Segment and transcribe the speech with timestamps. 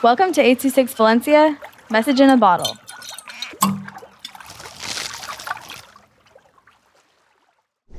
[0.00, 1.58] Welcome to 826 Valencia,
[1.90, 2.76] message in a bottle.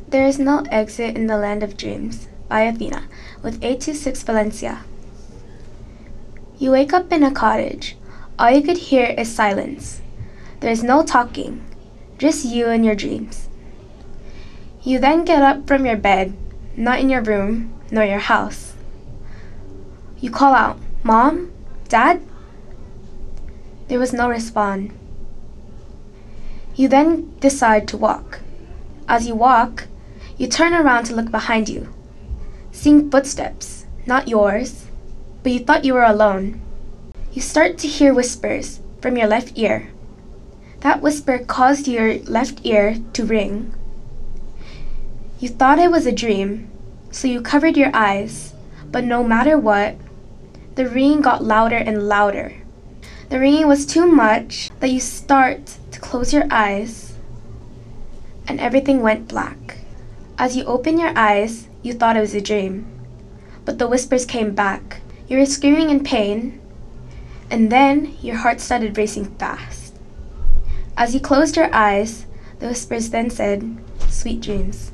[0.07, 3.03] There is no exit in the land of dreams by Athena
[3.43, 4.85] with 826 Valencia.
[6.57, 7.97] You wake up in a cottage.
[8.39, 10.01] All you could hear is silence.
[10.61, 11.65] There is no talking,
[12.17, 13.49] just you and your dreams.
[14.83, 16.31] You then get up from your bed,
[16.77, 18.73] not in your room nor your house.
[20.21, 21.51] You call out, Mom?
[21.89, 22.21] Dad?
[23.87, 24.93] There was no response.
[26.75, 28.41] You then decide to walk.
[29.07, 29.87] As you walk,
[30.37, 31.91] you turn around to look behind you,
[32.71, 34.85] seeing footsteps, not yours,
[35.41, 36.61] but you thought you were alone.
[37.33, 39.89] You start to hear whispers from your left ear.
[40.81, 43.73] That whisper caused your left ear to ring.
[45.39, 46.69] You thought it was a dream,
[47.09, 48.53] so you covered your eyes,
[48.91, 49.95] but no matter what,
[50.79, 52.55] the ringing got louder and louder.
[53.27, 57.15] The ringing was too much that you start to close your eyes,
[58.47, 59.79] and everything went black.
[60.37, 62.87] As you opened your eyes, you thought it was a dream.
[63.65, 65.01] But the whispers came back.
[65.27, 66.61] You were screaming in pain,
[67.51, 69.97] and then your heart started racing fast.
[70.95, 72.25] As you closed your eyes,
[72.59, 73.67] the whispers then said,
[74.07, 74.93] Sweet dreams.